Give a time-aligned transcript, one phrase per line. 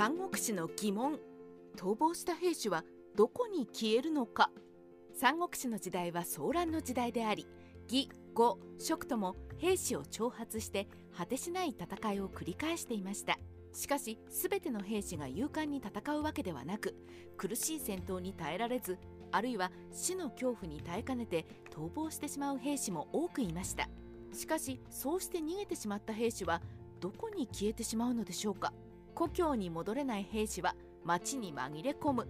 [0.00, 1.18] 三国志の疑問。
[1.76, 2.84] 逃亡した兵士は
[3.16, 4.50] どこに消えるのか。
[5.12, 7.46] 三国志の時代は騒乱の時代であり
[7.86, 13.38] 義呉蜀とも兵士を挑発して果てしない戦いを繰り返していました。
[13.74, 16.96] しかし全ての兵士が勇敢に戦うわけではなく
[17.36, 18.96] 苦しい戦闘に耐えられず
[19.32, 21.44] あるいは死の恐怖に耐えかねて
[21.76, 23.86] 逃亡してしまう兵士も多くいました。
[24.32, 26.62] しかしそうして逃げてしまった兵士は
[27.00, 28.72] どこに消えてしまうのでしょうか。
[29.20, 30.74] 故郷に戻れない兵士は
[31.04, 32.26] 町に紛れ込む。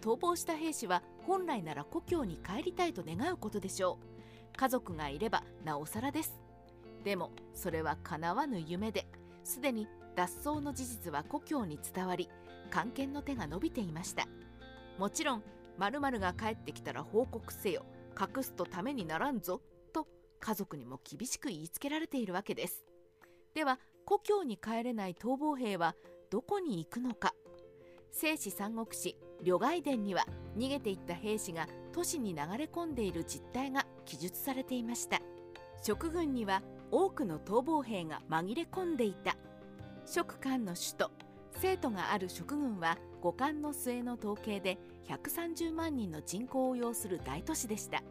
[0.00, 4.56] 逃亡した兵士は本来なら故郷に帰りたいと願うことでしょう。
[4.56, 6.38] 家族がいればなおさらです。
[7.02, 9.08] でもそれは叶わぬ夢で
[9.42, 12.28] すでに脱走の事実は故郷に伝わり
[12.70, 14.28] 官憲の手が伸びていました。
[14.96, 15.42] もちろん
[15.76, 17.84] 〇〇が帰ってきたら報告せよ
[18.16, 19.60] 隠すとためにならんぞ
[19.92, 20.06] と
[20.38, 22.84] 家族にも厳しく言いつけられているわけです。
[23.54, 25.94] では故郷に帰れない逃亡兵は
[26.30, 27.34] どこに行くのか。
[28.10, 30.26] 聖史三国志旅外伝には
[30.56, 35.20] 逃げていった兵士が都市に流れ込んでいる実態が記述されていました。
[35.82, 39.36] 食軍には多くの逃亡兵が紛れ込んでいた。
[40.04, 41.10] 蜀漢の首都
[41.60, 48.02] 生徒がある蜀軍は五冠の末の統計で130万人の人口を要する大都市でした。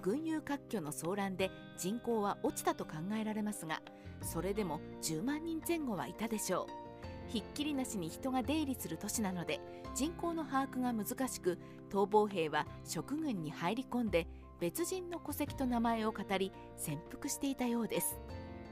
[0.00, 3.82] 群雄割拠の騒乱で人口は落ちたと考えられますが
[4.22, 6.87] それでも10万人前後はいたでしょう。
[7.28, 9.60] ひっきりなしに人が出入りする都市なので
[9.94, 11.58] 人口の把握が難しく
[11.90, 14.26] 逃亡兵は蜀軍に入り込んで
[14.60, 18.18] 別人の戸籍と名前を語り潜伏していたようです。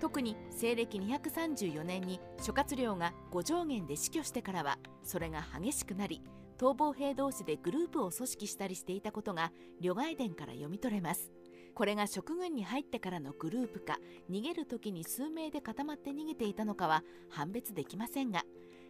[0.00, 6.22] 特に西暦234年に諸葛亮が五条原で死去してからはそれが激しくなり
[6.58, 11.30] 逃亡兵同士でグループを組織したりしていたことが旅外伝から読み取れます。
[11.77, 13.98] これが職軍に入ってからのグループか
[14.30, 18.44] 逃げる時に数名で固まって逃げていたのかは判別できませんが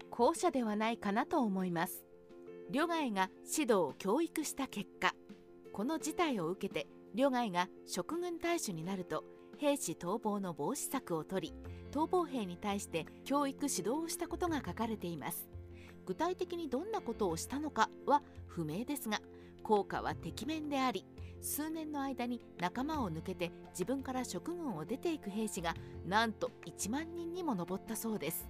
[0.08, 2.04] 後者ではないかなと思います。
[2.70, 5.14] 旅外が指導を教育した結果
[5.72, 9.24] この事態を受けて旅外が職軍大使になると
[9.58, 11.54] 兵士逃亡の防止策を取り
[11.90, 15.48] 逃亡兵に対して教育指導をしたことが書かれています。
[16.06, 19.20] 具体的にどんなことをしたのかは不明ですが
[19.66, 21.04] 効果はてきめんであり
[21.42, 25.74] 数年の間に仲間を抜けて自分から職軍を出ていく兵士が
[26.06, 28.48] なんと1万人にも上ったそうです。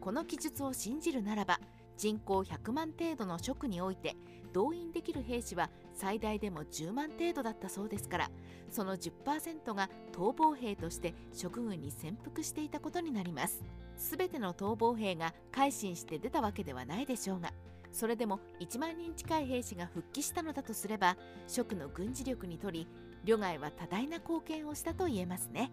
[0.00, 1.60] この記述を信じるならば
[1.96, 4.16] 人口100万程度の職において
[4.52, 8.30] 動員できる兵士は最大でも10万程度だったそうですから
[8.68, 13.62] その10%が逃亡兵として職軍に潜伏していたことになります。
[13.96, 17.52] 全ての逃亡兵が改心して出たわけではないでしょうが
[17.92, 21.16] それでも1万人近い兵士が復帰したのだとすれば
[21.46, 22.86] 職の軍事力にとり
[23.24, 25.72] 旅外は多大な貢献をしたと言えますね。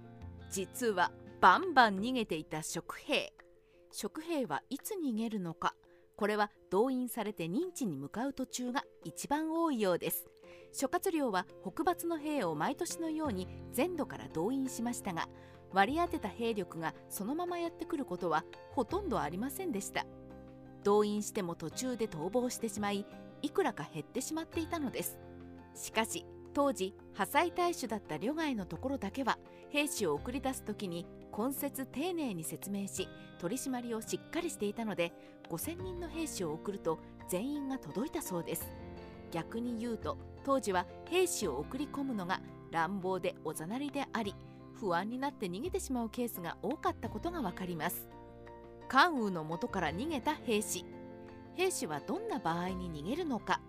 [0.49, 1.11] 実は
[1.41, 3.33] バンバン逃げていた職兵。
[3.91, 5.75] 職兵はいつ逃げるのか。
[6.17, 10.25] これは動員されて認知に向かう途中が一番多いようです。
[10.71, 15.29] 諸葛亮は北伐の兵を毎年のように全土から動員しましたが
[15.71, 20.05] 割り当てた兵力がそのままやってくることはほとんどありませんでした。
[20.85, 23.06] 動員しても途中で逃亡してしまい
[23.41, 25.18] いくらか減ってしまっていたのです。
[25.73, 29.38] しかし当時破砕大使だった旅外のところだけは
[29.72, 31.06] 兵士を送り出す時に
[31.38, 33.09] 根節丁寧に説明し
[33.40, 35.12] 取り締まりをしっかりしていたので
[35.50, 38.72] 5,000人の兵士を送ると全員が届いたそうです。
[39.31, 42.41] 逆に言うと当時は兵士を送り込むのが
[42.72, 44.35] 乱暴でおざなりであり
[44.79, 48.07] 不安になって逃げてしまうケースが多かったことがわかります。
[48.88, 50.85] 関羽の元から逃げた兵士。
[51.56, 53.62] 兵士はどんな場合に逃げるのか。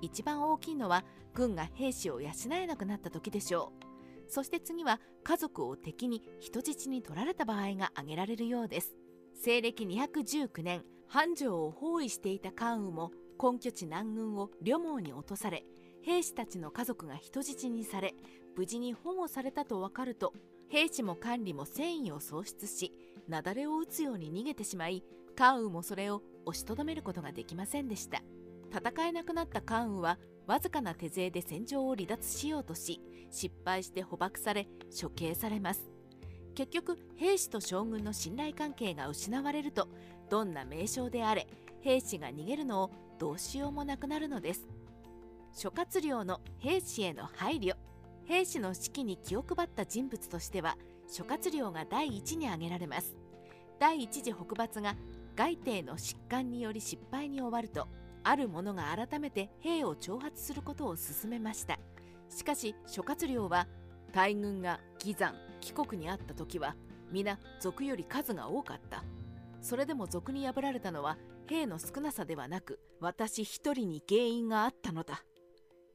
[0.00, 1.04] 一番大きいのは
[1.34, 3.72] 軍が兵士を養えなくなった時でしょ
[4.28, 4.32] う。
[4.32, 8.94] そして次は家族を敵に人質に取られた場合が挙げられるようです。
[9.34, 13.10] 西暦219年繁盛を包囲していた関羽も
[13.42, 15.64] 根拠地南軍を旅網に落とされ
[16.02, 18.14] 兵士たちの家族が人質にされ
[18.56, 20.34] 無事に保護されたと分かると
[20.70, 22.92] 兵士も管理も戦意を喪失し
[23.28, 25.02] 雪崩を打つように逃げてしまい
[25.36, 28.22] 関羽もそれを押しとどめることができませんでした。
[28.70, 33.00] 戦えなくなった関羽はわずかな手勢で戦場を離脱しようとし
[33.30, 34.68] 失敗して捕獲され
[35.00, 35.90] 処刑されます。
[36.54, 39.88] 結局兵士と将軍の信頼関係が失われると
[40.28, 41.48] どんな名称であれ
[41.80, 44.68] 兵士が逃げるのをどうしようもなくなるのです。
[45.52, 47.74] 諸葛亮の兵士への配慮。
[48.30, 50.76] 兵士の士気に気を配った人物としては
[51.08, 53.16] 諸葛亮が第一に挙げられます。
[53.80, 54.94] 第一次北伐が
[55.34, 57.88] 外帝の疾患により失敗に終わると
[58.22, 61.80] ある者が改めて兵を挑発することを進めました。
[62.28, 63.66] しかし諸葛亮は
[64.12, 66.76] 大軍が義山帰国にあった時は
[67.10, 69.02] 皆賊より数が多かった。
[69.60, 71.18] それでも賊に破られたのは
[71.48, 75.24] 兵の少なさではなく私一人に原因があったのだ。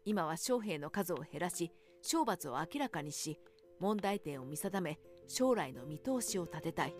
[0.04, 1.72] 今は将兵の数を減らし
[2.06, 3.40] 懲罰を明らかにし
[3.80, 6.96] 問題点を見定め将来の見通しを立てたい。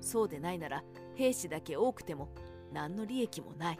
[0.00, 2.28] そうでないなら兵士だけ多くても
[2.72, 3.78] 何の利益もない。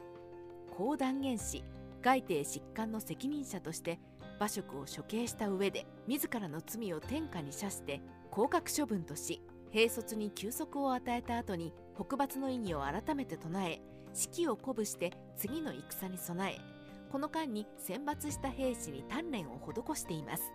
[0.77, 1.63] こう断言し
[2.03, 4.01] 外廷疾患の責任者として
[4.39, 8.01] 馬謖を処刑した上で自らの罪を天下に射して
[8.31, 9.41] 降格処分とし
[9.71, 13.81] 兵卒に休息を与えた後に北伐の意義を改めて唱え
[14.13, 16.74] 士気を鼓舞して次の戦に備え
[17.15, 20.53] この間に選抜した兵士に鍛錬を施しています。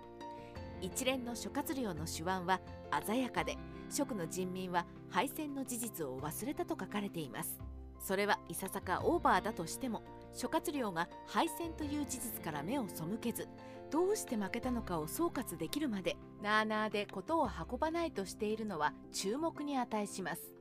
[0.81, 2.59] 一連の諸葛亮の手腕は
[3.07, 3.57] 鮮やかで
[3.89, 7.61] 蜀の人民は敗戦の事実を忘れたと書かれています。
[7.97, 10.03] それはいささかオーバーだとしても
[10.33, 13.47] 諸葛亮が敗戦という事実から目を背けず
[13.89, 20.51] どうして負けたのかを総括できるまでなあなあで事を運ばないとしているのは注目に値します。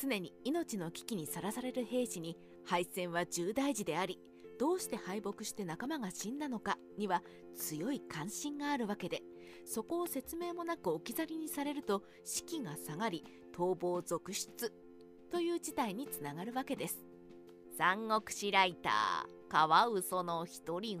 [0.00, 4.20] 常に命の危機にさらされる兵士に敗戦は重大事であり
[4.60, 7.22] どうして敗北して仲間が死んだのかには
[7.56, 9.22] 強い関心があるわけで
[9.64, 13.24] そこを説明もなく置き去りにされると士気が下がり
[13.56, 14.70] 逃亡続出
[15.30, 16.98] という事態につながるわけです。
[17.78, 20.98] 三国志ライターカワウソの独り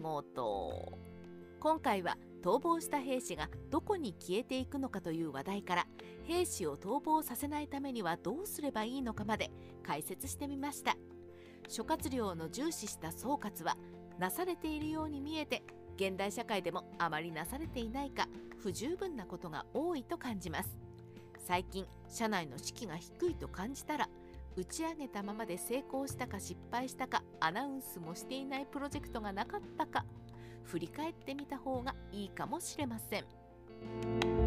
[1.60, 5.86] 今回は逃亡した兵士がどこに消えていくのかという話題から
[6.24, 9.50] 兵士を逃亡させないためにはどうすればいいのかまで
[9.82, 10.96] 解説してみました。
[11.68, 13.76] 諸葛亮の重視した総括は
[14.18, 15.62] なされているように見えて
[15.96, 18.28] 現代社会でもあまりなされていないか
[18.58, 20.76] 不十分なことが多いと感じます
[21.46, 24.08] 最近社内の士気が低いと感じたら
[24.56, 30.04] 打ち上げたままで成功したか失敗したかアナウンスもしていないプロジェクトがなかったか
[30.64, 34.39] 振り返ってみた方がいいかもしれません。